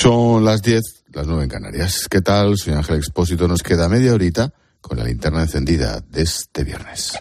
[0.00, 0.80] Son las 10,
[1.12, 2.06] las 9 en Canarias.
[2.08, 2.56] ¿Qué tal?
[2.56, 3.48] Soy Ángel Expósito.
[3.48, 7.18] Nos queda media horita con la linterna encendida de este viernes.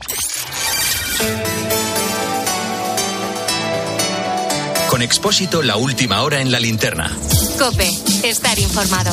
[4.92, 7.12] Con Expósito, la última hora en la linterna.
[7.58, 7.90] Cope,
[8.24, 9.12] estar informado.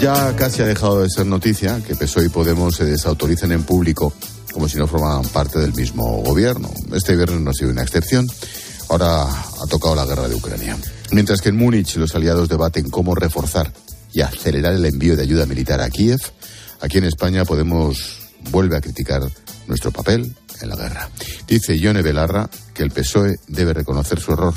[0.00, 4.12] Ya casi ha dejado de ser noticia que PSOE y Podemos se desautoricen en público
[4.52, 6.70] como si no formaran parte del mismo gobierno.
[6.92, 8.26] Este viernes no ha sido una excepción.
[8.88, 10.76] Ahora ha tocado la guerra de Ucrania.
[11.12, 13.72] Mientras que en Múnich los aliados debaten cómo reforzar
[14.12, 16.20] y acelerar el envío de ayuda militar a Kiev,
[16.80, 19.22] aquí en España Podemos vuelve a criticar
[19.66, 21.10] nuestro papel en la guerra.
[21.46, 24.54] Dice Ione Belarra que el PSOE debe reconocer su error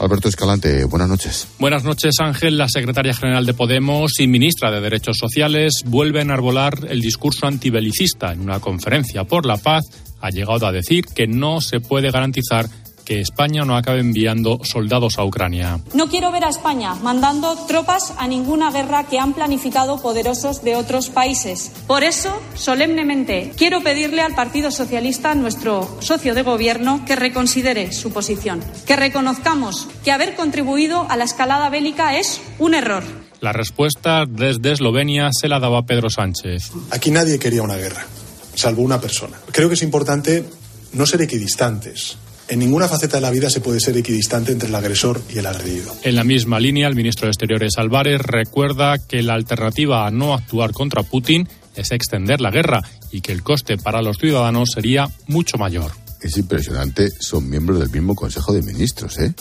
[0.00, 1.46] Alberto Escalante, buenas noches.
[1.58, 2.56] Buenas noches, Ángel.
[2.56, 7.46] La secretaria general de Podemos y ministra de Derechos Sociales vuelve a enarbolar el discurso
[7.46, 8.32] antibelicista.
[8.32, 9.84] En una conferencia por la paz
[10.22, 12.66] ha llegado a decir que no se puede garantizar
[13.10, 15.80] que España no acabe enviando soldados a Ucrania.
[15.94, 20.76] No quiero ver a España mandando tropas a ninguna guerra que han planificado poderosos de
[20.76, 21.72] otros países.
[21.88, 28.12] Por eso, solemnemente, quiero pedirle al Partido Socialista, nuestro socio de gobierno, que reconsidere su
[28.12, 33.02] posición, que reconozcamos que haber contribuido a la escalada bélica es un error.
[33.40, 36.70] La respuesta desde Eslovenia se la daba Pedro Sánchez.
[36.92, 38.06] Aquí nadie quería una guerra,
[38.54, 39.36] salvo una persona.
[39.50, 40.44] Creo que es importante
[40.92, 42.16] no ser equidistantes
[42.50, 45.46] en ninguna faceta de la vida se puede ser equidistante entre el agresor y el
[45.46, 45.94] agredido.
[46.02, 50.34] En la misma línea, el ministro de Exteriores Álvarez recuerda que la alternativa a no
[50.34, 55.08] actuar contra Putin es extender la guerra y que el coste para los ciudadanos sería
[55.28, 55.92] mucho mayor.
[56.20, 59.32] Es impresionante, son miembros del mismo Consejo de Ministros, ¿eh?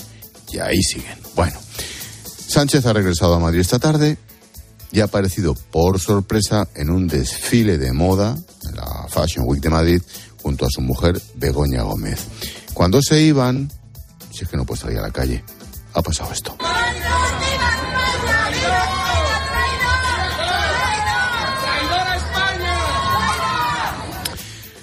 [0.53, 1.17] Y ahí siguen.
[1.35, 1.59] Bueno,
[2.47, 4.17] Sánchez ha regresado a Madrid esta tarde
[4.91, 8.37] y ha aparecido por sorpresa en un desfile de moda
[8.69, 10.02] en la Fashion Week de Madrid
[10.41, 12.27] junto a su mujer Begoña Gómez.
[12.73, 13.69] Cuando se iban,
[14.31, 15.43] si es que no puedo salir a la calle,
[15.93, 16.55] ha pasado esto.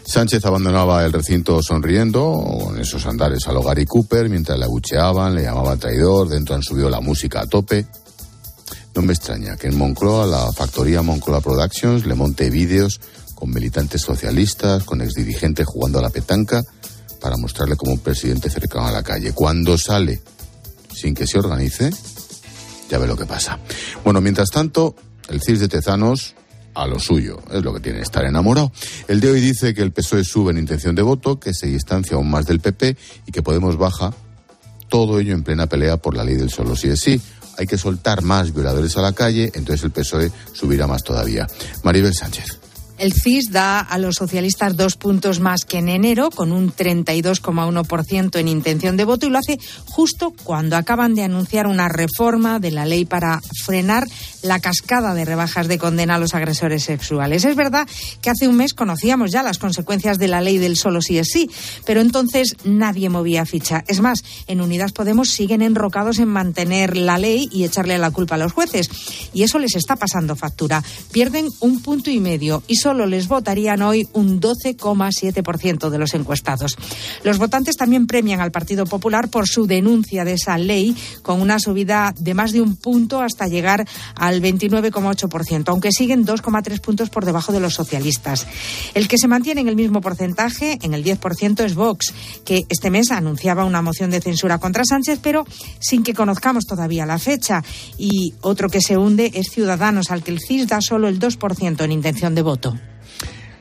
[0.04, 5.34] Sánchez abandonaba el recinto sonriendo, con esos andares al hogar y Cooper, mientras le abucheaban,
[5.34, 7.86] le llamaban traidor, dentro han subido la música a tope.
[8.94, 12.98] No me extraña que en Moncloa, la factoría Moncloa Productions, le monte vídeos
[13.34, 16.62] con militantes socialistas, con exdirigentes jugando a la petanca
[17.26, 19.32] para mostrarle como un presidente cercano a la calle.
[19.32, 20.20] Cuando sale
[20.94, 21.90] sin que se organice,
[22.88, 23.58] ya ve lo que pasa.
[24.04, 24.94] Bueno, mientras tanto,
[25.28, 26.36] el CIS de Tezanos
[26.74, 28.70] a lo suyo, es lo que tiene estar enamorado.
[29.08, 32.14] El de hoy dice que el PSOE sube en intención de voto, que se distancia
[32.14, 34.14] aún más del PP y que Podemos baja,
[34.88, 37.20] todo ello en plena pelea por la ley del solo sí es sí.
[37.58, 41.48] Hay que soltar más violadores a la calle, entonces el PSOE subirá más todavía.
[41.82, 42.65] Maribel Sánchez.
[42.98, 48.38] El CIS da a los socialistas dos puntos más que en enero, con un 32,1%
[48.38, 52.70] en intención de voto, y lo hace justo cuando acaban de anunciar una reforma de
[52.70, 54.06] la ley para frenar
[54.42, 57.44] la cascada de rebajas de condena a los agresores sexuales.
[57.44, 57.86] Es verdad
[58.22, 61.28] que hace un mes conocíamos ya las consecuencias de la ley del solo sí es
[61.28, 61.50] sí,
[61.84, 63.84] pero entonces nadie movía ficha.
[63.88, 68.36] Es más, en Unidas Podemos siguen enrocados en mantener la ley y echarle la culpa
[68.36, 68.88] a los jueces.
[69.34, 70.82] Y eso les está pasando factura.
[71.12, 76.76] Pierden un punto y medio y solo les votarían hoy un 12,7% de los encuestados.
[77.24, 81.58] Los votantes también premian al Partido Popular por su denuncia de esa ley, con una
[81.58, 87.24] subida de más de un punto hasta llegar al 29,8%, aunque siguen 2,3 puntos por
[87.24, 88.46] debajo de los socialistas.
[88.94, 92.14] El que se mantiene en el mismo porcentaje, en el 10%, es Vox,
[92.44, 95.44] que este mes anunciaba una moción de censura contra Sánchez, pero
[95.80, 97.64] sin que conozcamos todavía la fecha.
[97.98, 101.82] Y otro que se hunde es Ciudadanos, al que el CIS da solo el 2%
[101.82, 102.75] en intención de voto.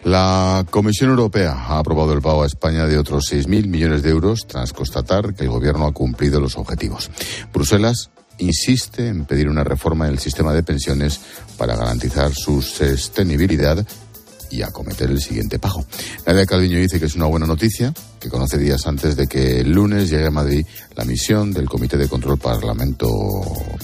[0.06, 4.46] La Comisión Europea ha aprobado el pago a España de otros 6.000 millones de euros
[4.46, 7.10] tras constatar que el Gobierno ha cumplido los objetivos.
[7.52, 11.20] Bruselas insiste en pedir una reforma del sistema de pensiones
[11.58, 13.84] para garantizar su sostenibilidad
[14.52, 15.84] y acometer el siguiente pago.
[16.28, 19.72] Nadia Calviño dice que es una buena noticia, que conoce días antes de que el
[19.72, 23.10] lunes llegue a Madrid la misión del Comité de Control Parlamento,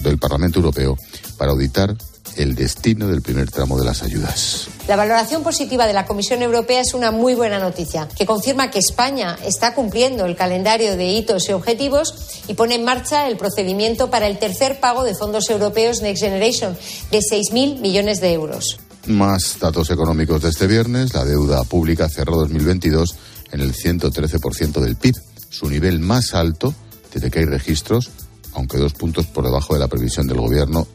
[0.04, 0.96] del Parlamento Europeo
[1.36, 1.96] para auditar
[2.36, 4.68] el destino del primer tramo de las ayudas.
[4.88, 8.80] La valoración positiva de la Comisión Europea es una muy buena noticia, que confirma que
[8.80, 12.14] España está cumpliendo el calendario de hitos y objetivos
[12.48, 16.78] y pone en marcha el procedimiento para el tercer pago de fondos europeos Next Generation
[17.12, 18.80] de 6.000 millones de euros.
[19.08, 21.14] Más datos económicos de este viernes.
[21.14, 23.16] La deuda pública cerró 2022
[23.52, 25.16] en el 113% del PIB,
[25.50, 26.74] su nivel más alto
[27.14, 28.10] desde que hay registros,
[28.54, 30.88] aunque dos puntos por debajo de la previsión del Gobierno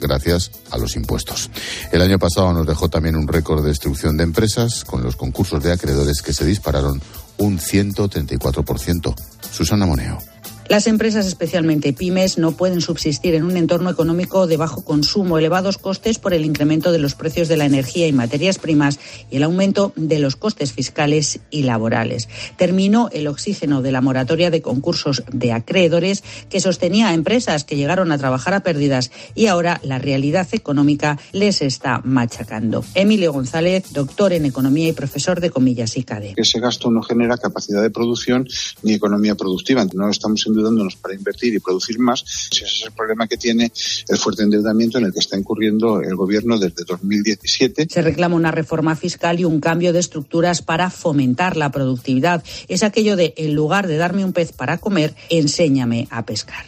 [0.00, 1.50] gracias a los impuestos.
[1.92, 5.62] El año pasado nos dejó también un récord de destrucción de empresas con los concursos
[5.62, 7.00] de acreedores que se dispararon
[7.38, 9.14] un 134%.
[9.50, 10.33] Susana Moneo.
[10.68, 15.76] Las empresas, especialmente pymes, no pueden subsistir en un entorno económico de bajo consumo, elevados
[15.76, 18.98] costes por el incremento de los precios de la energía y materias primas
[19.30, 22.30] y el aumento de los costes fiscales y laborales.
[22.56, 27.76] Terminó el oxígeno de la moratoria de concursos de acreedores que sostenía a empresas que
[27.76, 32.84] llegaron a trabajar a pérdidas y ahora la realidad económica les está machacando.
[32.94, 36.34] Emilio González, doctor en economía y profesor de comillas y CADE.
[36.36, 38.48] Ese gasto no genera capacidad de producción
[38.82, 39.86] ni economía productiva.
[39.92, 42.24] No estamos endeudándonos para invertir y producir más.
[42.50, 43.72] Ese es el problema que tiene
[44.08, 47.88] el fuerte endeudamiento en el que está incurriendo el gobierno desde 2017.
[47.90, 52.44] Se reclama una reforma fiscal y un cambio de estructuras para fomentar la productividad.
[52.68, 56.64] Es aquello de, en lugar de darme un pez para comer, enséñame a pescar.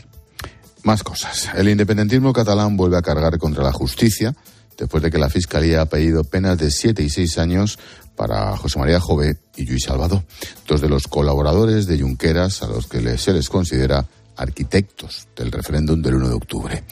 [0.82, 1.48] Más cosas.
[1.56, 4.36] El independentismo catalán vuelve a cargar contra la justicia
[4.76, 7.78] después de que la Fiscalía ha pedido penas de siete y seis años
[8.16, 10.22] para José María Jové y Luis Salvador,
[10.66, 14.06] dos de los colaboradores de Junqueras a los que se les considera
[14.36, 16.84] arquitectos del referéndum del 1 de octubre.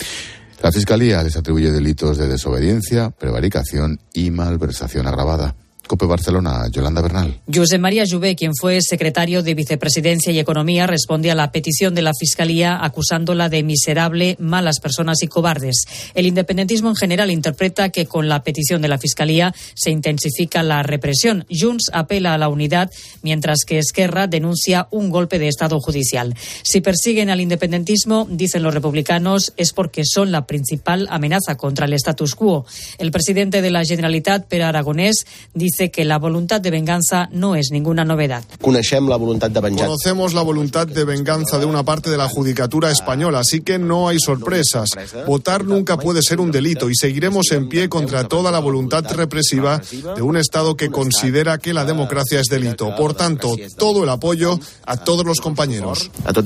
[0.63, 5.55] La Fiscalía les atribuye delitos de desobediencia, prevaricación y malversación agravada.
[5.87, 7.41] Cope Barcelona, Yolanda Bernal.
[7.53, 12.01] José María Juvé, quien fue secretario de Vicepresidencia y Economía, responde a la petición de
[12.01, 15.85] la Fiscalía acusándola de miserable, malas personas y cobardes.
[16.15, 20.83] El independentismo en general interpreta que con la petición de la Fiscalía se intensifica la
[20.83, 21.45] represión.
[21.51, 22.91] Junts apela a la unidad,
[23.23, 26.35] mientras que Esquerra denuncia un golpe de Estado judicial.
[26.63, 31.93] Si persiguen al independentismo, dicen los republicanos, es porque son la principal amenaza contra el
[31.93, 32.65] status quo.
[32.97, 37.57] El presidente de la Generalitat, Per Aragonés, dice dice que la voluntad de venganza no
[37.57, 38.45] es ninguna novedad.
[38.61, 44.07] Conocemos la voluntad de venganza de una parte de la judicatura española, así que no
[44.07, 44.91] hay sorpresas.
[45.27, 49.83] Votar nunca puede ser un delito y seguiremos en pie contra toda la voluntad represiva
[50.15, 52.95] de un Estado que considera que la democracia es delito.
[52.95, 56.11] Por tanto, todo el apoyo a todos los compañeros.
[56.25, 56.45] A todos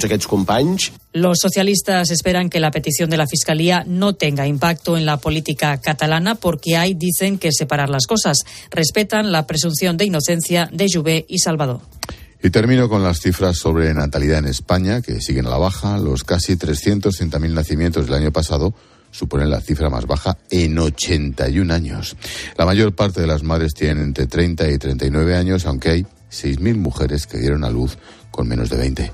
[1.18, 5.76] Los socialistas esperan que la petición de la Fiscalía no tenga impacto en la política
[5.80, 8.44] catalana porque hay, dicen, que separar las cosas.
[8.70, 11.80] Respetan la presunción de inocencia de Juvé y Salvador.
[12.40, 15.98] Y termino con las cifras sobre natalidad en España, que siguen a la baja.
[15.98, 18.72] Los casi 330.000 nacimientos del año pasado
[19.10, 22.16] suponen la cifra más baja en 81 años.
[22.56, 26.76] La mayor parte de las madres tienen entre 30 y 39 años, aunque hay 6.000
[26.76, 27.98] mujeres que dieron a luz
[28.30, 29.12] con menos de 20.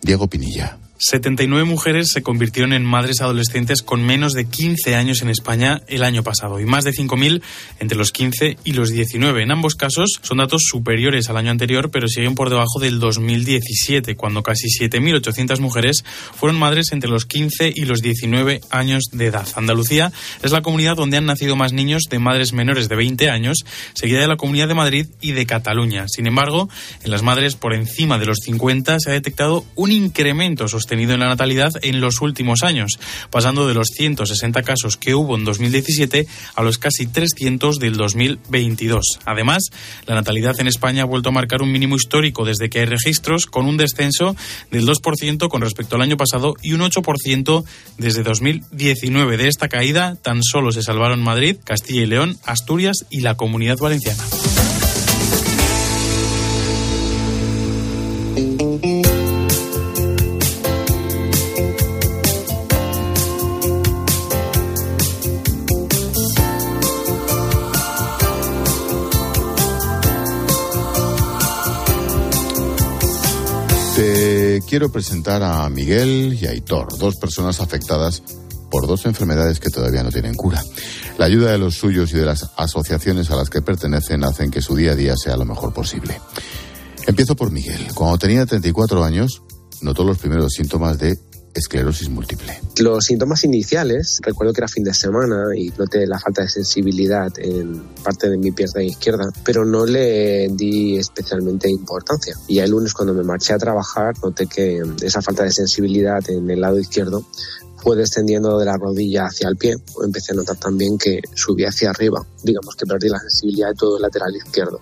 [0.00, 0.78] Diego Pinilla.
[1.04, 6.04] 79 mujeres se convirtieron en madres adolescentes con menos de 15 años en España el
[6.04, 7.42] año pasado y más de 5.000
[7.80, 9.42] entre los 15 y los 19.
[9.42, 14.14] En ambos casos son datos superiores al año anterior, pero siguen por debajo del 2017,
[14.14, 16.04] cuando casi 7.800 mujeres
[16.36, 19.48] fueron madres entre los 15 y los 19 años de edad.
[19.56, 20.12] Andalucía
[20.44, 23.64] es la comunidad donde han nacido más niños de madres menores de 20 años,
[23.94, 26.06] seguida de la Comunidad de Madrid y de Cataluña.
[26.06, 26.68] Sin embargo,
[27.02, 31.14] en las madres por encima de los 50 se ha detectado un incremento sostenido tenido
[31.14, 32.98] en la natalidad en los últimos años,
[33.30, 39.20] pasando de los 160 casos que hubo en 2017 a los casi 300 del 2022.
[39.24, 39.70] Además,
[40.04, 43.46] la natalidad en España ha vuelto a marcar un mínimo histórico desde que hay registros,
[43.46, 44.36] con un descenso
[44.70, 47.64] del 2% con respecto al año pasado y un 8%
[47.96, 49.38] desde 2019.
[49.38, 53.78] De esta caída, tan solo se salvaron Madrid, Castilla y León, Asturias y la Comunidad
[53.78, 54.22] Valenciana.
[74.72, 78.22] Quiero presentar a Miguel y a Aitor, dos personas afectadas
[78.70, 80.64] por dos enfermedades que todavía no tienen cura.
[81.18, 84.62] La ayuda de los suyos y de las asociaciones a las que pertenecen hacen que
[84.62, 86.18] su día a día sea lo mejor posible.
[87.06, 87.88] Empiezo por Miguel.
[87.92, 89.42] Cuando tenía 34 años,
[89.82, 91.18] notó los primeros síntomas de
[91.54, 92.58] esclerosis múltiple.
[92.78, 97.30] Los síntomas iniciales, recuerdo que era fin de semana y noté la falta de sensibilidad
[97.38, 102.34] en parte de mi pierna izquierda, pero no le di especialmente importancia.
[102.48, 106.50] Y el lunes cuando me marché a trabajar noté que esa falta de sensibilidad en
[106.50, 107.24] el lado izquierdo
[107.76, 109.74] fue descendiendo de la rodilla hacia el pie.
[110.04, 112.24] Empecé a notar también que subía hacia arriba.
[112.42, 114.80] Digamos que perdí la sensibilidad de todo el lateral izquierdo.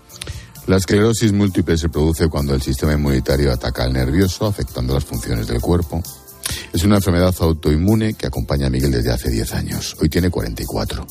[0.66, 5.48] La esclerosis múltiple se produce cuando el sistema inmunitario ataca al nervioso, afectando las funciones
[5.48, 6.02] del cuerpo.
[6.72, 9.96] Es una enfermedad autoinmune que acompaña a Miguel desde hace 10 años.
[10.00, 11.04] Hoy tiene 44.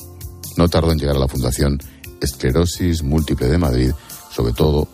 [0.56, 1.78] No tardó en llegar a la Fundación
[2.22, 3.92] Esclerosis Múltiple de Madrid,
[4.32, 4.88] sobre todo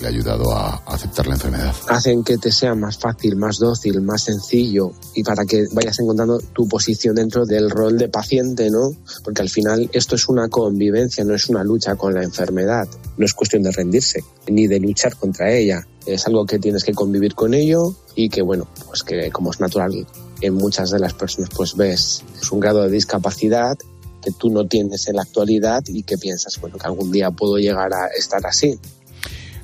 [0.00, 1.74] le ha ayudado a aceptar la enfermedad.
[1.88, 6.38] Hacen que te sea más fácil, más dócil, más sencillo y para que vayas encontrando
[6.38, 8.92] tu posición dentro del rol de paciente, ¿no?
[9.22, 12.88] Porque al final esto es una convivencia, no es una lucha con la enfermedad.
[13.16, 15.86] No es cuestión de rendirse ni de luchar contra ella.
[16.06, 19.60] Es algo que tienes que convivir con ello y que, bueno, pues que como es
[19.60, 20.06] natural
[20.40, 23.76] en muchas de las personas, pues ves es un grado de discapacidad
[24.22, 27.56] que tú no tienes en la actualidad y que piensas, bueno, que algún día puedo
[27.56, 28.78] llegar a estar así.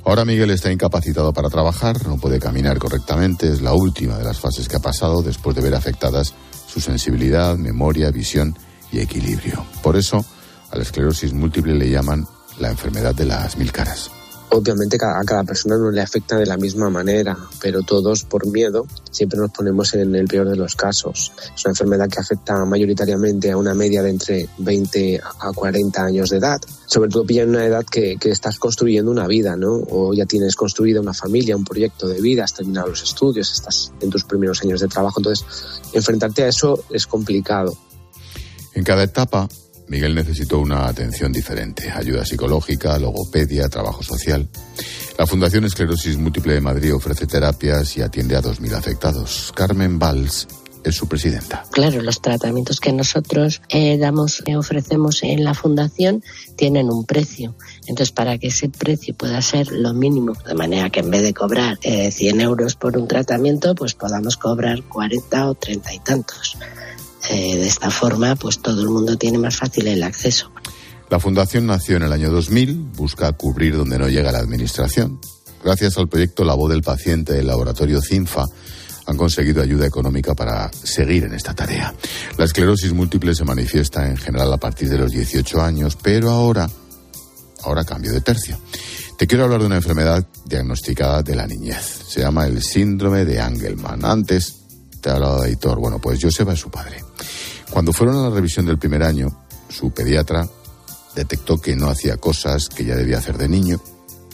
[0.07, 4.39] Ahora Miguel está incapacitado para trabajar, no puede caminar correctamente, es la última de las
[4.39, 6.33] fases que ha pasado después de ver afectadas
[6.69, 8.57] su sensibilidad, memoria, visión
[8.93, 9.67] y equilibrio.
[9.83, 10.25] Por eso,
[10.71, 12.25] a la esclerosis múltiple le llaman
[12.61, 14.13] la enfermedad de las mil caras.
[14.51, 18.87] Obviamente a cada persona no le afecta de la misma manera, pero todos por miedo
[19.11, 21.33] siempre nos ponemos en el peor de los casos.
[21.55, 26.31] Es una enfermedad que afecta mayoritariamente a una media de entre 20 a 40 años
[26.31, 26.61] de edad.
[26.87, 29.83] Sobre todo pilla en una edad que, que estás construyendo una vida, ¿no?
[29.91, 33.93] O ya tienes construida una familia, un proyecto de vida, has terminado los estudios, estás
[34.01, 35.21] en tus primeros años de trabajo.
[35.21, 35.45] Entonces,
[35.93, 37.77] enfrentarte a eso es complicado.
[38.75, 39.49] En cada etapa
[39.89, 44.49] Miguel necesitó una atención diferente, ayuda psicológica, logopedia, trabajo social.
[45.19, 49.53] La Fundación Esclerosis Múltiple de Madrid ofrece terapias y atiende a 2.000 afectados.
[49.55, 50.47] Carmen Valls
[50.87, 51.65] es su presidenta.
[51.73, 56.23] Claro, los tratamientos que nosotros eh, damos, eh, ofrecemos en la fundación
[56.55, 57.57] tienen un precio.
[57.87, 61.35] Entonces, para que ese precio pueda ser lo mínimo, de manera que en vez de
[61.35, 66.57] cobrar eh, 100 euros por un tratamiento, pues podamos cobrar 40 o 30 y tantos.
[67.31, 70.51] Eh, de esta forma, pues todo el mundo tiene más fácil el acceso.
[71.09, 75.21] La fundación nació en el año 2000, busca cubrir donde no llega la administración.
[75.63, 78.45] Gracias al proyecto La Voz del Paciente del laboratorio CINFA,
[79.07, 81.95] han conseguido ayuda económica para seguir en esta tarea.
[82.37, 86.69] La esclerosis múltiple se manifiesta en general a partir de los 18 años, pero ahora,
[87.63, 88.59] ahora cambio de tercio.
[89.17, 92.03] Te quiero hablar de una enfermedad diagnosticada de la niñez.
[92.09, 94.05] Se llama el síndrome de Angelman.
[94.05, 94.57] Antes
[95.01, 95.79] te he hablado de Aitor.
[95.79, 97.06] Bueno, pues Joseba es su padre.
[97.71, 99.29] Cuando fueron a la revisión del primer año,
[99.69, 100.49] su pediatra
[101.15, 103.81] detectó que no hacía cosas que ya debía hacer de niño,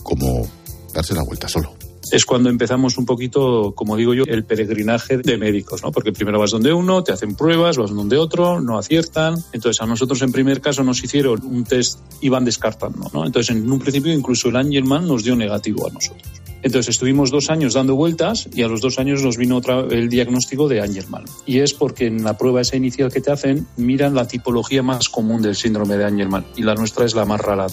[0.02, 0.46] como
[0.92, 1.74] darse la vuelta solo
[2.12, 5.92] es cuando empezamos un poquito, como digo yo, el peregrinaje de médicos, ¿no?
[5.92, 9.42] Porque primero vas donde uno, te hacen pruebas, vas donde otro, no aciertan.
[9.52, 13.24] Entonces a nosotros en primer caso nos hicieron un test y van descartando, ¿no?
[13.24, 16.41] Entonces en un principio incluso el Angelman nos dio negativo a nosotros.
[16.62, 20.08] Entonces estuvimos dos años dando vueltas y a los dos años nos vino otra, el
[20.08, 21.24] diagnóstico de Angelman.
[21.44, 25.08] Y es porque en la prueba esa inicial que te hacen miran la tipología más
[25.08, 27.66] común del síndrome de Angelman y la nuestra es la más rara.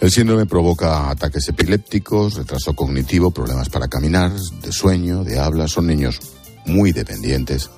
[0.00, 5.68] El síndrome provoca ataques epilépticos, retraso cognitivo, problemas para caminar, de sueño, de habla.
[5.68, 6.18] Son niños
[6.66, 7.70] muy dependientes.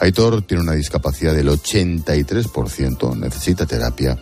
[0.00, 4.16] Aitor tiene una discapacidad del 83%, necesita terapia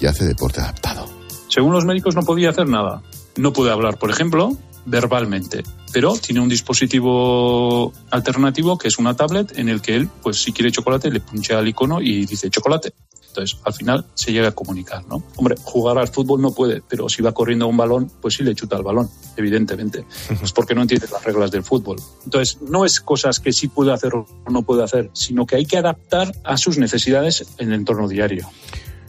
[0.00, 1.08] y hace deporte adaptado.
[1.48, 3.02] Según los médicos no podía hacer nada.
[3.36, 5.62] No puede hablar, por ejemplo, verbalmente,
[5.92, 10.52] pero tiene un dispositivo alternativo que es una tablet en el que él, pues si
[10.52, 12.94] quiere chocolate, le puncha al icono y dice chocolate.
[13.28, 15.22] Entonces, al final se llega a comunicar, ¿no?
[15.36, 18.54] Hombre, jugar al fútbol no puede, pero si va corriendo un balón, pues sí le
[18.54, 20.06] chuta el balón, evidentemente.
[20.42, 21.98] Es porque no entiende las reglas del fútbol.
[22.24, 25.66] Entonces, no es cosas que sí puede hacer o no puede hacer, sino que hay
[25.66, 28.48] que adaptar a sus necesidades en el entorno diario.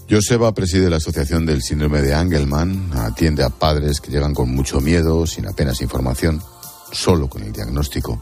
[0.10, 4.80] Joseba preside la Asociación del Síndrome de Angelman, atiende a padres que llegan con mucho
[4.80, 6.42] miedo, sin apenas información,
[6.92, 8.22] solo con el diagnóstico.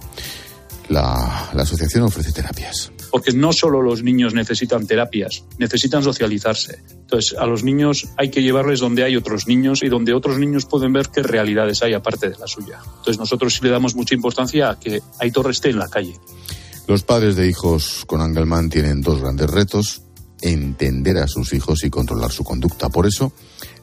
[0.89, 6.81] La, la asociación ofrece terapias porque no solo los niños necesitan terapias, necesitan socializarse.
[6.91, 10.65] Entonces, a los niños hay que llevarles donde hay otros niños y donde otros niños
[10.65, 12.77] pueden ver qué realidades hay aparte de la suya.
[12.83, 16.19] Entonces, nosotros sí le damos mucha importancia a que Aitor esté en la calle.
[16.89, 20.01] Los padres de hijos con Angelman tienen dos grandes retos,
[20.51, 22.89] entender a sus hijos y controlar su conducta.
[22.89, 23.31] Por eso,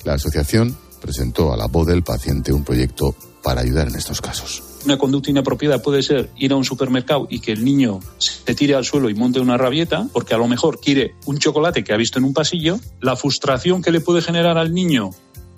[0.04, 4.62] la asociación presentó a la voz del paciente un proyecto para ayudar en estos casos.
[4.84, 8.74] Una conducta inapropiada puede ser ir a un supermercado y que el niño se tire
[8.74, 11.96] al suelo y monte una rabieta, porque a lo mejor quiere un chocolate que ha
[11.96, 12.78] visto en un pasillo.
[13.00, 15.10] La frustración que le puede generar al niño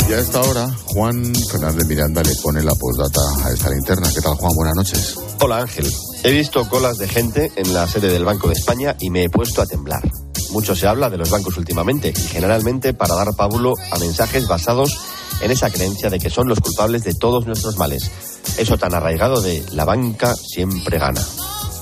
[0.08, 4.08] Y a esta hora, Juan Fernández Miranda le pone la postdata a esta linterna.
[4.12, 4.52] ¿Qué tal, Juan?
[4.56, 5.14] Buenas noches.
[5.40, 5.86] Hola, Ángel.
[6.24, 9.30] He visto colas de gente en la sede del Banco de España y me he
[9.30, 10.02] puesto a temblar.
[10.50, 14.98] Mucho se habla de los bancos últimamente y generalmente para dar pábulo a mensajes basados
[15.40, 18.10] en esa creencia de que son los culpables de todos nuestros males.
[18.56, 21.24] Eso tan arraigado de la banca siempre gana.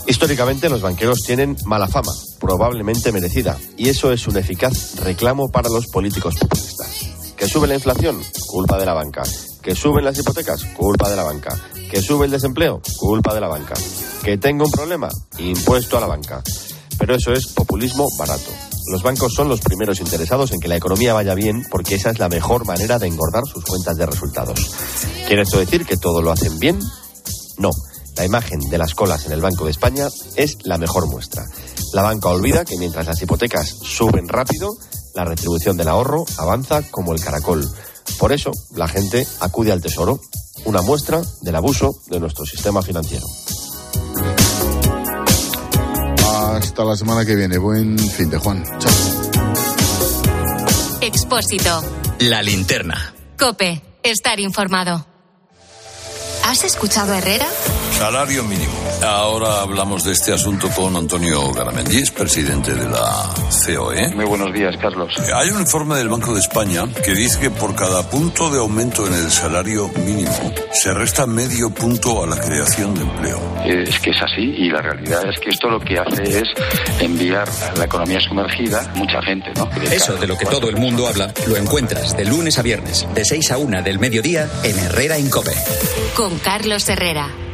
[0.07, 5.69] Históricamente los banqueros tienen mala fama, probablemente merecida, y eso es un eficaz reclamo para
[5.69, 7.07] los políticos populistas.
[7.37, 9.23] Que sube la inflación, culpa de la banca.
[9.63, 11.55] Que suben las hipotecas, culpa de la banca.
[11.91, 13.75] Que sube el desempleo, culpa de la banca.
[14.23, 15.09] Que tengo un problema,
[15.39, 16.43] impuesto a la banca.
[16.99, 18.51] Pero eso es populismo barato.
[18.91, 22.19] Los bancos son los primeros interesados en que la economía vaya bien porque esa es
[22.19, 24.71] la mejor manera de engordar sus cuentas de resultados.
[25.27, 26.79] ¿Quiere esto decir que todo lo hacen bien?
[27.59, 27.71] No.
[28.17, 31.45] La imagen de las colas en el Banco de España es la mejor muestra.
[31.93, 34.71] La banca olvida que mientras las hipotecas suben rápido,
[35.15, 37.69] la retribución del ahorro avanza como el caracol.
[38.19, 40.21] Por eso, la gente acude al Tesoro,
[40.65, 43.27] una muestra del abuso de nuestro sistema financiero.
[46.67, 47.59] Hasta la semana que viene.
[47.59, 48.65] Buen fin de Juan.
[48.79, 48.93] Chao.
[51.01, 51.83] Expósito.
[52.19, 53.15] La linterna.
[53.39, 53.83] Cope.
[54.03, 55.07] Estar informado.
[56.45, 57.47] ¿Has escuchado a Herrera?
[57.93, 58.73] Salario mínimo.
[59.03, 63.31] Ahora hablamos de este asunto con Antonio Garamendi, presidente de la
[63.67, 64.15] COE.
[64.15, 65.13] Muy buenos días, Carlos.
[65.35, 69.07] Hay un informe del Banco de España que dice que por cada punto de aumento
[69.07, 73.41] en el salario mínimo se resta medio punto a la creación de empleo.
[73.65, 76.49] Es que es así y la realidad es que esto lo que hace es
[77.01, 79.69] enviar a la economía sumergida mucha gente, ¿no?
[79.91, 83.25] Eso de lo que todo el mundo habla lo encuentras de lunes a viernes, de
[83.25, 85.53] 6 a 1 del mediodía en Herrera Incope.
[86.15, 87.46] Con Carlos Herrera.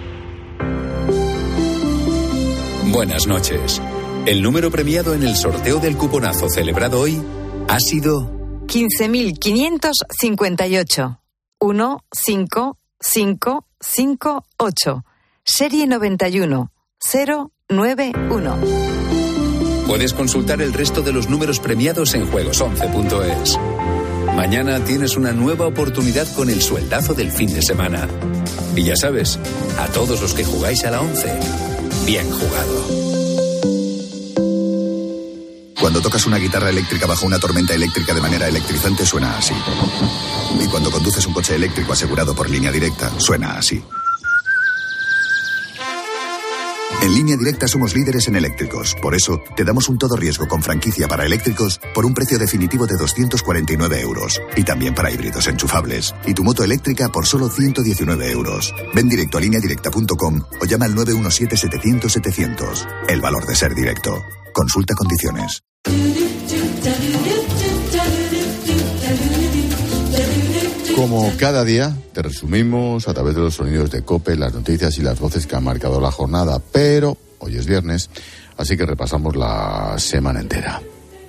[2.93, 3.83] Buenas noches.
[4.27, 7.23] El número premiado en el sorteo del cuponazo celebrado hoy
[7.67, 8.31] ha sido
[8.67, 11.19] 15.558.
[11.59, 15.05] 1, 5, 5, 5, 8.
[15.43, 16.71] Serie 91.
[17.71, 18.57] 091.
[19.87, 23.59] Puedes consultar el resto de los números premiados en juegos11.es.
[24.37, 28.07] Mañana tienes una nueva oportunidad con el sueldazo del fin de semana.
[28.77, 29.39] Y ya sabes,
[29.79, 31.39] a todos los que jugáis a la 11,
[32.05, 32.87] bien jugado.
[35.81, 39.55] Cuando tocas una guitarra eléctrica bajo una tormenta eléctrica de manera electrizante suena así.
[40.61, 43.83] Y cuando conduces un coche eléctrico asegurado por línea directa, suena así.
[47.03, 48.95] En línea directa somos líderes en eléctricos.
[49.03, 52.87] Por eso, te damos un todo riesgo con franquicia para eléctricos por un precio definitivo
[52.87, 54.41] de 249 euros.
[54.55, 56.15] Y también para híbridos enchufables.
[56.27, 58.73] Y tu moto eléctrica por solo 119 euros.
[58.95, 62.87] Ven directo a lineadirecta.com o llama al 917-700-700.
[63.09, 64.23] El valor de ser directo.
[64.53, 65.65] Consulta condiciones.
[70.97, 75.03] Como cada día, te resumimos a través de los sonidos de COPE las noticias y
[75.03, 78.11] las voces que han marcado la jornada, pero hoy es viernes,
[78.57, 80.83] así que repasamos la semana entera.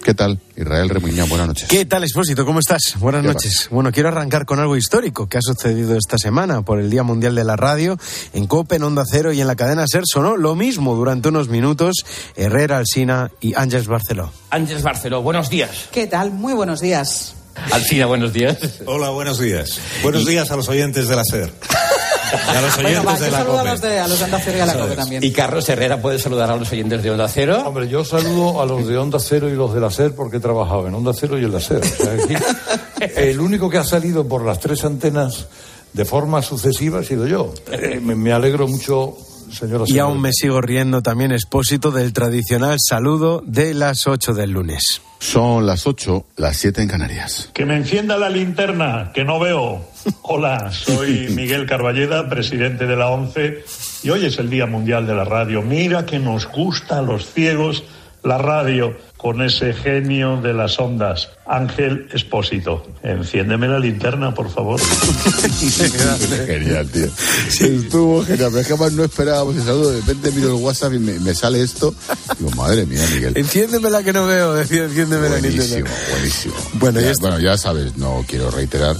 [0.03, 0.37] ¿Qué tal?
[0.57, 1.69] Israel Remuñán, buenas noches.
[1.69, 2.45] ¿Qué tal, Expósito?
[2.45, 2.95] ¿Cómo estás?
[2.99, 3.67] Buenas ¿Qué noches.
[3.71, 7.33] Bueno, quiero arrancar con algo histórico que ha sucedido esta semana por el Día Mundial
[7.33, 7.97] de la Radio.
[8.33, 11.47] En COPE, en Onda Cero y en la cadena SER sonó lo mismo durante unos
[11.47, 12.03] minutos
[12.35, 14.29] Herrera, Alsina y Ángeles Barceló.
[14.49, 15.87] Ángeles Barceló, buenos días.
[15.93, 16.31] ¿Qué tal?
[16.31, 17.35] Muy buenos días.
[17.71, 18.57] Alcina, buenos días.
[18.85, 19.79] Hola, buenos días.
[20.01, 21.49] Buenos días a los oyentes de la SER.
[21.51, 23.69] Y a los oyentes Bueno, va, de yo la saludo a COPE.
[23.69, 25.23] los de, a los de Onda Cero y a la COPE también.
[25.23, 27.63] Y Carlos Herrera puede saludar a los oyentes de Onda Cero.
[27.65, 30.39] Hombre, yo saludo a los de Onda Cero y los de la SER porque he
[30.39, 31.81] trabajado en Onda Cero y en la SER.
[31.81, 32.35] O sea, aquí,
[33.15, 35.45] el único que ha salido por las tres antenas
[35.93, 37.53] de forma sucesiva ha sido yo.
[37.71, 39.15] Eh, me, me alegro mucho,
[39.53, 44.51] señora Y aún me sigo riendo también, Expósito, del tradicional saludo de las 8 del
[44.51, 45.01] lunes.
[45.19, 47.49] Son las 8, las 7 en Canarias.
[47.53, 49.85] Que me encienda la linterna, que no veo.
[50.23, 53.63] Hola, soy Miguel Carballeda, presidente de la ONCE,
[54.03, 55.61] y hoy es el Día Mundial de la Radio.
[55.61, 57.83] Mira que nos gusta a los ciegos
[58.23, 62.85] la radio con ese genio de las ondas, Ángel Espósito.
[63.03, 64.79] Enciéndeme la linterna, por favor.
[66.45, 67.05] Genial, tío.
[67.47, 69.91] Estuvo genial, pero es que además no esperábamos el saludo.
[69.91, 71.93] De repente miro el WhatsApp y me, me sale esto.
[72.37, 73.37] Digo, madre mía, Miguel.
[73.37, 75.89] Enciéndeme la que no veo, decía, enciéndeme la Buenísimo, Nintendo.
[76.11, 76.53] buenísimo.
[76.73, 77.21] Bueno, ya, ya está.
[77.29, 78.95] bueno, ya sabes, no quiero reiterar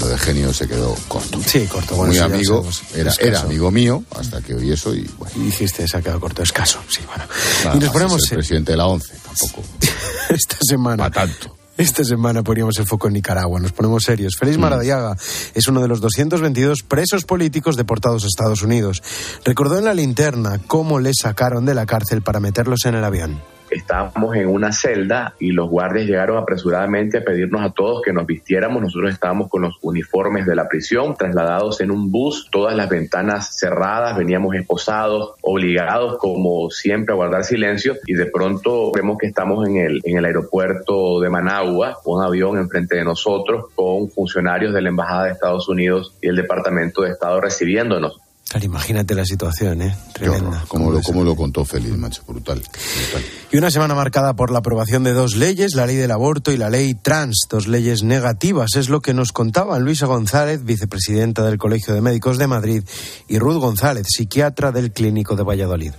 [0.00, 1.40] lo de genio se quedó corto.
[1.44, 1.96] Sí, corto.
[1.96, 3.28] Bueno, Muy amigo, era, Escaso.
[3.28, 5.34] era amigo mío hasta que oí eso y bueno.
[5.36, 6.78] Y dijiste, se ha quedado corto, escaso.
[6.88, 7.24] Sí, bueno.
[7.64, 9.62] nada y nos ponemos es el presidente de la ONCE, tampoco.
[10.30, 11.10] esta semana.
[11.10, 11.56] tanto.
[11.78, 14.36] Esta semana poníamos el foco en Nicaragua, nos ponemos serios.
[14.38, 15.14] Félix Maradiaga
[15.54, 19.02] es uno de los 222 presos políticos deportados a Estados Unidos.
[19.44, 23.42] Recordó en la linterna cómo le sacaron de la cárcel para meterlos en el avión.
[23.86, 28.26] Estábamos en una celda y los guardias llegaron apresuradamente a pedirnos a todos que nos
[28.26, 28.82] vistiéramos.
[28.82, 33.56] Nosotros estábamos con los uniformes de la prisión, trasladados en un bus, todas las ventanas
[33.56, 39.68] cerradas, veníamos esposados, obligados como siempre a guardar silencio y de pronto vemos que estamos
[39.68, 44.82] en el, en el aeropuerto de Managua, un avión enfrente de nosotros con funcionarios de
[44.82, 48.20] la Embajada de Estados Unidos y el Departamento de Estado recibiéndonos.
[48.48, 49.96] Claro, imagínate la situación, ¿eh?
[50.12, 50.64] Tremenda.
[50.68, 53.22] Como lo, como lo contó Félix, macho, brutal, brutal.
[53.50, 56.56] Y una semana marcada por la aprobación de dos leyes, la ley del aborto y
[56.56, 61.58] la ley trans, dos leyes negativas, es lo que nos contaban Luisa González, vicepresidenta del
[61.58, 62.84] Colegio de Médicos de Madrid,
[63.26, 65.92] y Ruth González, psiquiatra del Clínico de Valladolid.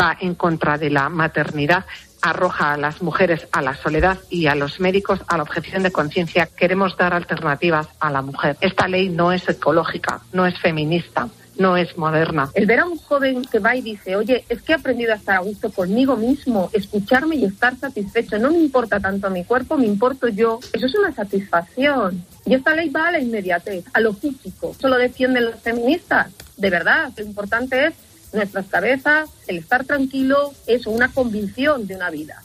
[0.00, 1.84] Va en contra de la maternidad,
[2.22, 5.92] arroja a las mujeres a la soledad y a los médicos a la objeción de
[5.92, 6.46] conciencia.
[6.46, 8.56] Queremos dar alternativas a la mujer.
[8.60, 12.50] Esta ley no es ecológica, no es feminista no es moderna.
[12.54, 15.16] El ver a un joven que va y dice, oye, es que he aprendido a
[15.16, 19.76] estar a gusto conmigo mismo, escucharme y estar satisfecho, no me importa tanto mi cuerpo,
[19.76, 22.24] me importo yo, eso es una satisfacción.
[22.44, 24.74] Y esta ley va a la inmediatez, a lo físico.
[24.78, 26.32] Eso lo defienden los feministas.
[26.56, 27.94] De verdad, lo importante es
[28.36, 32.42] nuestras cabezas, el estar tranquilo, eso, una convicción de una vida.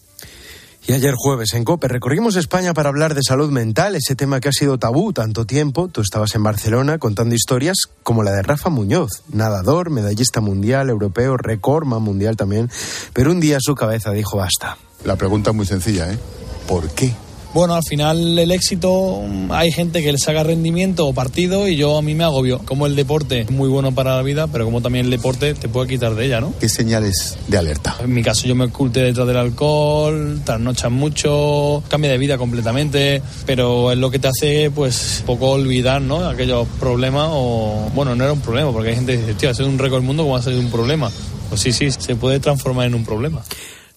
[0.88, 4.50] Y ayer jueves en COPE recorrimos España para hablar de salud mental, ese tema que
[4.50, 5.90] ha sido tabú tanto tiempo.
[5.90, 11.38] Tú estabas en Barcelona contando historias como la de Rafa Muñoz, nadador, medallista mundial, europeo,
[11.38, 12.72] recordman mundial también.
[13.14, 14.78] Pero un día su cabeza dijo basta.
[15.06, 16.18] La pregunta es muy sencilla, ¿eh?
[16.68, 17.14] ¿Por qué?
[17.54, 21.98] Bueno, al final el éxito, hay gente que le saca rendimiento o partido y yo
[21.98, 22.60] a mí me agobio.
[22.60, 25.68] Como el deporte es muy bueno para la vida, pero como también el deporte te
[25.68, 26.54] puede quitar de ella, ¿no?
[26.62, 27.98] ¿Qué señales de alerta?
[28.02, 33.22] En mi caso yo me oculté detrás del alcohol, trasnochas mucho, cambia de vida completamente,
[33.46, 36.26] pero es lo que te hace pues poco olvidar, ¿no?
[36.26, 39.54] Aquellos problemas o, bueno, no era un problema, porque hay gente que dice, tío, ha
[39.54, 41.12] sido un récord del mundo, ¿cómo ha sido un problema?
[41.50, 43.44] Pues sí, sí, se puede transformar en un problema.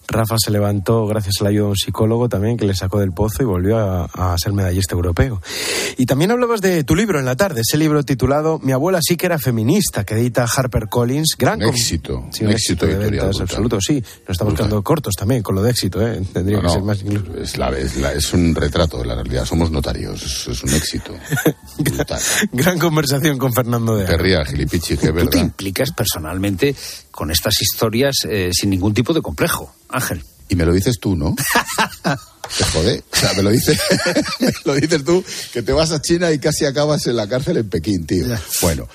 [0.07, 3.11] Rafa se levantó gracias a la ayuda de un psicólogo también que le sacó del
[3.11, 5.41] pozo y volvió a, a, ser medallista europeo.
[5.97, 9.17] Y también hablabas de tu libro en la tarde, ese libro titulado Mi abuela sí
[9.17, 11.35] que era feminista, que edita Harper Collins.
[11.37, 14.01] Gran un éxito, sí, un, un éxito, éxito de ventas, absoluto, sí.
[14.27, 16.21] Nos estamos quedando cortos también con lo de éxito, ¿eh?
[16.31, 17.37] Tendría no, que ser más incluso.
[17.37, 20.73] Es, la, es, la, es, un retrato de la realidad, somos notarios, es, es un
[20.73, 21.13] éxito.
[21.77, 22.19] brutal.
[22.51, 25.31] Gran conversación con Fernando de Te rías, Gilipichi, que verdad.
[25.31, 26.75] Tú te implicas personalmente
[27.15, 30.21] con estas historias eh, sin ningún tipo de complejo, Ángel.
[30.49, 31.33] Y me lo dices tú, ¿no?
[32.57, 33.03] Te jode.
[33.11, 33.79] O sea, me lo, dices,
[34.65, 35.23] lo dices tú,
[35.53, 38.27] que te vas a China y casi acabas en la cárcel en Pekín, tío.
[38.27, 38.39] Ya.
[38.61, 38.87] Bueno,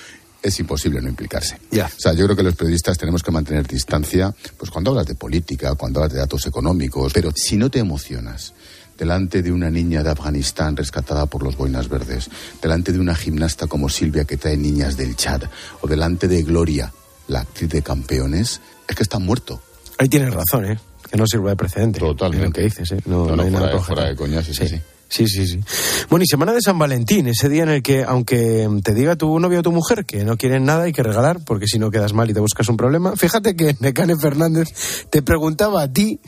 [0.43, 1.59] es imposible no implicarse.
[1.73, 5.15] O sea, yo creo que los periodistas tenemos que mantener distancia, pues cuando hablas de
[5.15, 8.53] política, cuando hablas de datos económicos, pero si no te emocionas
[8.99, 12.29] delante de una niña de Afganistán rescatada por los boinas verdes,
[12.61, 15.45] delante de una gimnasta como Silvia que trae niñas del Chad,
[15.81, 16.93] o delante de Gloria,
[17.31, 19.63] la actriz de campeones, es que está muerto.
[19.99, 20.79] Ahí tienes razón, ¿eh?
[21.11, 21.99] que no sirve de precedente.
[21.99, 22.47] Totalmente.
[22.47, 23.01] Lo que dices, ¿eh?
[23.07, 24.81] No, no, no hay fuera, nada de, fuera de coña, sí, sí, sí.
[25.09, 25.61] Sí, sí, sí.
[26.09, 29.41] Bueno, y semana de San Valentín, ese día en el que, aunque te diga tu
[29.41, 32.13] novio o tu mujer que no quieren nada hay que regalar, porque si no quedas
[32.13, 34.69] mal y te buscas un problema, fíjate que Necane Fernández
[35.11, 36.21] te preguntaba a ti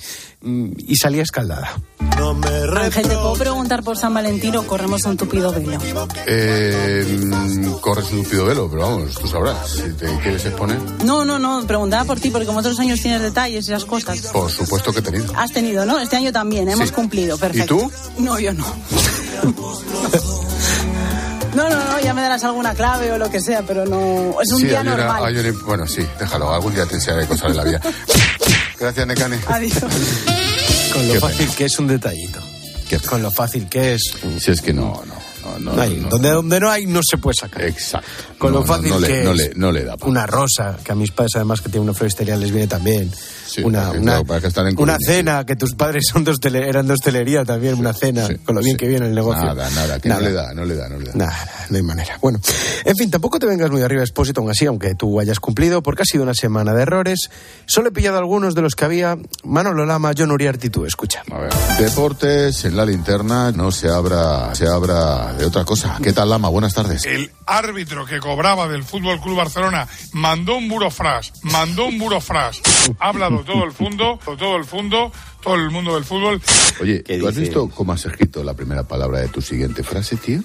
[0.45, 1.79] y salía escaldada.
[2.19, 5.79] No me Ángel, ¿te puedo preguntar por San Valentín o corremos un tupido velo?
[6.27, 7.31] Eh,
[7.81, 9.57] corres un tupido velo, pero vamos, tú sabrás.
[9.71, 10.79] Si te quieres exponer.
[11.05, 14.21] No, no, no, preguntaba por ti, porque como otros años tienes detalles y esas cosas.
[14.33, 15.33] Por supuesto que he tenido.
[15.37, 15.99] Has tenido, ¿no?
[16.01, 16.95] Este año también, hemos Sí.
[16.95, 17.75] cumplido, perfecto.
[17.77, 17.93] ¿Y tú?
[18.19, 18.67] No, yo no.
[21.55, 24.41] No, no, no, ya me darás alguna clave o lo que sea, pero no.
[24.43, 25.25] Es un sí, día normal.
[25.25, 26.53] ayer- bueno, sí, déjalo.
[26.53, 27.81] Algún día te enseñaré cosas de la vida.
[28.81, 29.39] Gracias, Necane.
[29.47, 29.75] Adiós.
[30.93, 32.41] Con lo Qué fácil que es un detallito.
[33.09, 34.03] Con lo fácil que es.
[34.39, 35.15] Si es que no, no.
[35.43, 35.97] No, no, No hay.
[35.97, 36.09] no.
[36.09, 37.63] Donde, donde no hay, no se puede sacar.
[37.65, 38.07] Exacto.
[38.39, 39.37] Con lo fácil le- que es.
[39.37, 39.97] le- no le da.
[40.03, 43.11] Una rosa, que a mis padres además que tienen una floristería les viene también.
[43.59, 46.33] Una una, claro, para que están en una Coruña, cena, que tus padres son de
[46.33, 49.45] hostele- eran de hostelería también, una cena, con lo bien que viene el negocio.
[49.45, 51.13] Nada, nada, que no le da, no le da, no le da.
[51.15, 52.19] Nada, no hay manera.
[52.21, 52.41] Bueno,
[52.85, 56.03] en fin, tampoco te vengas muy arriba, Expósito, aún así, aunque tú hayas cumplido, porque
[56.03, 57.31] ha sido una semana de errores.
[57.67, 59.17] Solo he pillado algunos de los que había.
[59.45, 61.23] Manolo Lama, John Uriarte y tú, escucha.
[61.31, 61.51] A ver.
[61.79, 65.99] Deportes en la linterna, no se abra, se abra de otra cosa.
[66.03, 66.49] ¿Qué tal, Lama?
[66.49, 67.05] Buenas tardes.
[67.07, 72.61] El árbitro que cobraba del Fútbol Club Barcelona mandó un burofrás, mandó un burofrás.
[72.99, 73.13] Ha
[73.45, 76.41] todo el fondo, todo el fondo, todo el mundo del fútbol.
[76.81, 80.43] Oye, ¿tú has visto cómo has escrito la primera palabra de tu siguiente frase, tío?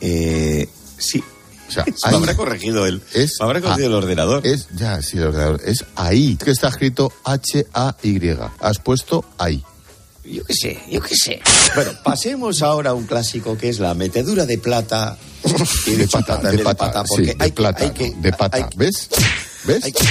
[0.00, 0.68] Eh,
[0.98, 1.22] sí.
[1.68, 4.46] O sea, Me ahí habrá corregido el, es me habrá corregido el ordenador.
[4.46, 5.60] Es, ya, sí, el ordenador.
[5.64, 6.36] Es ahí.
[6.36, 8.36] Que está escrito H-A-Y.
[8.60, 9.62] Has puesto ahí.
[10.24, 11.40] Yo qué sé, yo qué sé.
[11.74, 15.16] Bueno, pasemos ahora a un clásico que es la metedura de plata.
[15.86, 18.32] Y De pata, también de pata, porque sí, de hay que- plata, hay que- de
[18.32, 18.56] pata.
[18.56, 19.08] hay que- ¿Ves?
[19.64, 19.84] ¿Ves?
[19.84, 20.04] hay que-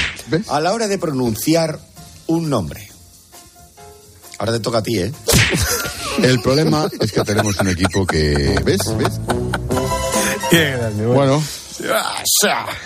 [0.49, 1.79] A la hora de pronunciar
[2.27, 2.89] un nombre.
[4.39, 5.11] Ahora te toca a ti, ¿eh?
[6.23, 8.59] El problema es que tenemos un equipo que.
[8.63, 8.81] ¿Ves?
[8.97, 9.19] ¿Ves?
[11.15, 11.43] Bueno.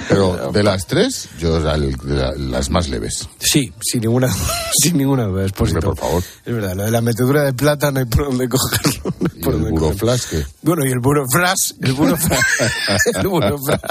[0.10, 3.28] Pero de las tres, yo la- la- las más leves.
[3.39, 4.34] Sí, sin ninguna,
[4.82, 5.80] sin ninguna duda, Expósito.
[5.82, 6.23] por favor.
[6.45, 9.02] Es verdad, lo de la metedura de plata no hay por dónde cogerlo.
[9.19, 10.45] no hay ¿Y por el buroflash qué?
[10.62, 12.39] Bueno, y el burofras, el burofras,
[13.15, 13.82] el burofras,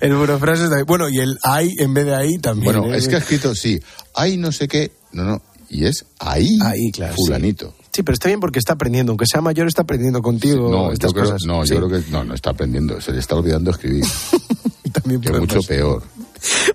[0.00, 2.72] el burofras está Bueno, y el hay en vez de ahí también.
[2.78, 2.98] Bueno, ¿eh?
[2.98, 3.78] es que ha escrito, sí,
[4.14, 4.92] hay no sé qué.
[5.12, 5.42] No, no.
[5.70, 6.58] Y es ahí.
[6.62, 7.14] Ahí, claro.
[7.16, 7.74] Fulanito.
[7.77, 11.10] Sí, pero está bien porque está aprendiendo, aunque sea mayor está aprendiendo contigo No, estas
[11.10, 11.42] yo creo, cosas.
[11.46, 11.74] no, Sí.
[11.74, 14.04] yo creo que no, no está aprendiendo, se le está olvidando escribir.
[14.92, 16.02] También que mucho peor.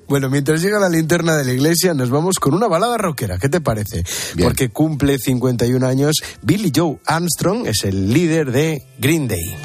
[0.08, 3.38] Bueno, mientras llega la linterna de la iglesia, nos vamos con una balada rockera.
[3.40, 4.04] ¿Qué te parece?
[4.36, 4.48] Bien.
[4.50, 6.18] Porque cumple 51 años.
[6.42, 9.56] Billy Joe Armstrong es el líder de Green Day.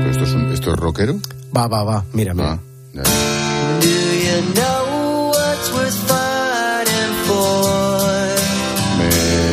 [0.00, 1.16] ¿Pero esto es, un, esto es rockero?
[1.56, 2.04] Va, va, va.
[2.12, 2.52] Mira, mira.
[2.52, 3.78] Ah.
[3.80, 4.85] Do you know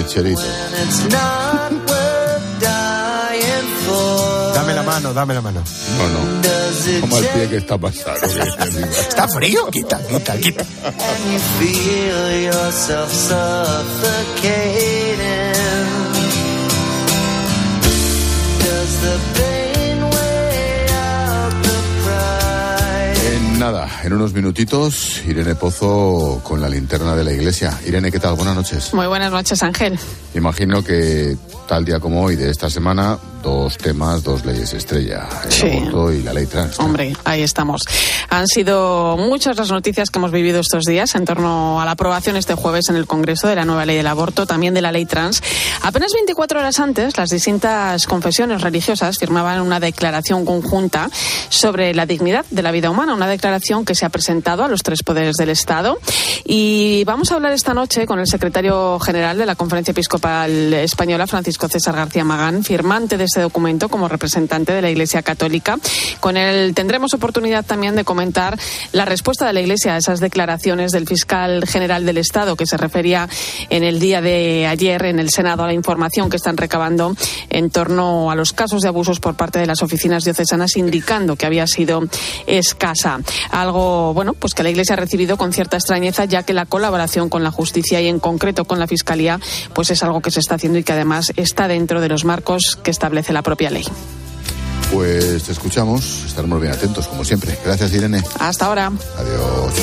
[0.03, 0.41] Mecherito.
[0.41, 4.53] And it's not worth dying for.
[4.53, 5.63] Dame la mano, dame la mano.
[5.97, 6.41] No, no.
[6.41, 8.17] Does it Como el pie que está pasado.
[8.25, 9.67] ¿Está frío?
[9.71, 10.65] Quita, quita, quita.
[23.63, 27.79] Nada, en unos minutitos, Irene Pozo con la linterna de la iglesia.
[27.85, 28.35] Irene, ¿qué tal?
[28.35, 28.93] Buenas noches.
[28.93, 29.97] Muy buenas noches, Ángel.
[30.35, 35.51] Imagino que tal día como hoy de esta semana, dos temas, dos leyes estrella, el
[35.51, 35.67] Sí.
[35.67, 36.79] aborto y la ley trans.
[36.79, 37.83] Hombre, ahí estamos.
[38.29, 42.37] Han sido muchas las noticias que hemos vivido estos días en torno a la aprobación
[42.37, 45.05] este jueves en el Congreso de la nueva ley del aborto, también de la ley
[45.05, 45.43] trans.
[45.83, 51.09] Apenas 24 horas antes, las distintas confesiones religiosas firmaban una declaración conjunta
[51.49, 54.81] sobre la dignidad de la vida humana, una declaración que se ha presentado a los
[54.83, 55.99] tres poderes del Estado.
[56.45, 61.27] Y vamos a hablar esta noche con el secretario general de la Conferencia Episcopal Española,
[61.27, 65.79] Francisco César García Magán, firmante de este documento como representante de la Iglesia Católica.
[66.19, 68.59] Con él tendremos oportunidad también de comentar
[68.91, 72.77] la respuesta de la Iglesia a esas declaraciones del fiscal general del Estado que se
[72.77, 73.27] refería
[73.71, 77.15] en el día de ayer en el Senado a la información que están recabando
[77.49, 81.47] en torno a los casos de abusos por parte de las oficinas diocesanas, indicando que
[81.47, 82.03] había sido
[82.45, 83.19] escasa.
[83.49, 87.29] Algo, bueno, pues que la Iglesia ha recibido con cierta extrañeza, ya que la colaboración
[87.29, 89.39] con la justicia y en concreto con la Fiscalía,
[89.73, 92.77] pues es algo que se está haciendo y que además está dentro de los marcos
[92.83, 93.85] que establece la propia ley.
[94.91, 97.57] Pues te escuchamos, estaremos bien atentos, como siempre.
[97.63, 98.21] Gracias, Irene.
[98.39, 98.91] Hasta ahora.
[99.17, 99.73] Adiós.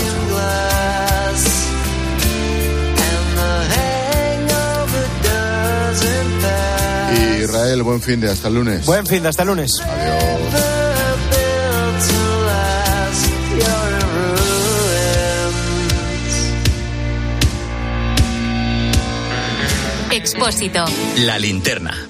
[7.42, 8.86] Israel, buen fin de hasta el lunes.
[8.86, 9.72] Buen fin de hasta el lunes.
[20.10, 20.84] Expósito.
[21.24, 22.09] La linterna.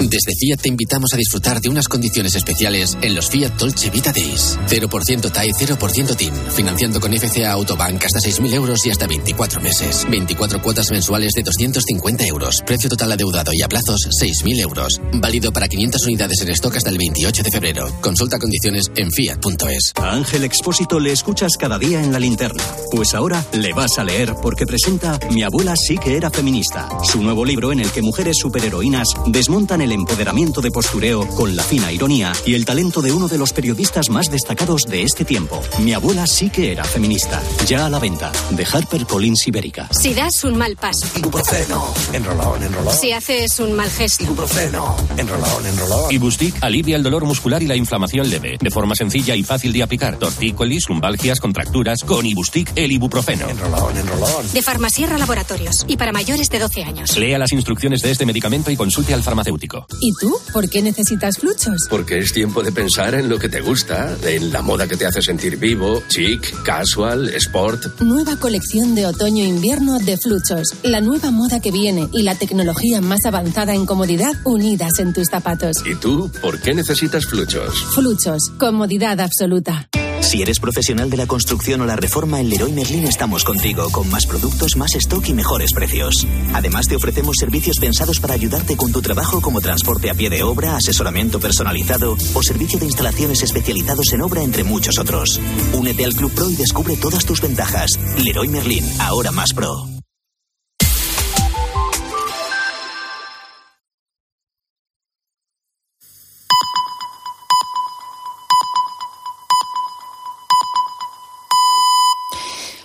[0.00, 4.12] Desde Fiat te invitamos a disfrutar de unas condiciones especiales en los Fiat Dolce Vita
[4.12, 4.56] Days.
[4.68, 6.32] 0% TAE, 0% TIN.
[6.54, 10.06] Financiando con FCA Autobank hasta 6.000 euros y hasta 24 meses.
[10.08, 12.62] 24 cuotas mensuales de 250 euros.
[12.64, 15.00] Precio total adeudado y a plazos 6.000 euros.
[15.14, 17.92] Válido para 500 unidades en stock hasta el 28 de febrero.
[18.00, 19.92] Consulta condiciones en fiat.es.
[19.96, 22.62] A Ángel Expósito le escuchas cada día en la linterna.
[22.92, 26.88] Pues ahora le vas a leer porque presenta Mi abuela sí que era feminista.
[27.02, 31.62] Su nuevo libro en el que mujeres superheroínas desmontan el empoderamiento de postureo con la
[31.62, 35.60] fina ironía y el talento de uno de los periodistas más destacados de este tiempo.
[35.80, 37.42] Mi abuela sí que era feminista.
[37.66, 38.32] Ya a la venta.
[38.50, 39.88] De HarperCollins Ibérica.
[39.92, 41.06] Si das un mal paso.
[41.16, 41.94] Ibuprofeno.
[42.12, 42.94] Enrolón, enrolón.
[42.94, 44.24] Si haces un mal gesto.
[44.24, 44.96] Ibuprofeno.
[45.16, 46.12] Enrolón, enrolón.
[46.12, 49.82] Ibustic alivia el dolor muscular y la inflamación leve, de forma sencilla y fácil de
[49.82, 50.18] aplicar.
[50.18, 53.48] Tortícolis, lumbalgias, contracturas, con Ibustic el ibuprofeno.
[53.48, 54.52] Enrolón, enrolón.
[54.52, 55.84] De Farmasierra Laboratorios.
[55.88, 57.16] Y para mayores de 12 años.
[57.16, 59.77] Lea las instrucciones de este medicamento y consulte al farmacéutico.
[60.00, 60.36] ¿Y tú?
[60.52, 61.76] ¿Por qué necesitas fluchos?
[61.90, 65.06] Porque es tiempo de pensar en lo que te gusta, en la moda que te
[65.06, 68.00] hace sentir vivo, chic, casual, sport.
[68.00, 70.74] Nueva colección de otoño-invierno de Fluchos.
[70.82, 75.28] La nueva moda que viene y la tecnología más avanzada en comodidad unidas en tus
[75.28, 75.76] zapatos.
[75.84, 77.74] ¿Y tú por qué necesitas fluchos?
[77.94, 78.50] Fluchos.
[78.58, 79.88] Comodidad absoluta.
[80.20, 84.10] Si eres profesional de la construcción o la reforma, en Leroy Merlin estamos contigo, con
[84.10, 86.26] más productos, más stock y mejores precios.
[86.52, 90.42] Además, te ofrecemos servicios pensados para ayudarte con tu trabajo como transporte a pie de
[90.42, 95.40] obra, asesoramiento personalizado o servicio de instalaciones especializados en obra, entre muchos otros.
[95.72, 97.90] Únete al Club Pro y descubre todas tus ventajas.
[98.22, 99.97] Leroy Merlin, ahora más pro.